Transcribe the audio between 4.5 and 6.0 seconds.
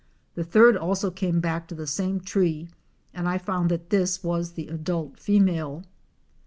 the adult female.